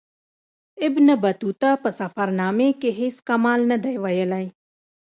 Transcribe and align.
ابن 0.87 1.07
بطوطه 1.23 1.71
په 1.83 1.89
سفرنامې 1.99 2.69
کې 2.81 2.89
هیڅ 2.99 3.15
کمال 3.27 3.59
نه 3.71 3.77
دی 3.83 3.95
ویلی. 4.03 4.45